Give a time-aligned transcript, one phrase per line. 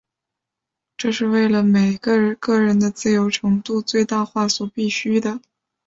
[0.97, 5.39] 这是为了使每个个人的自由程度最大化所必需的。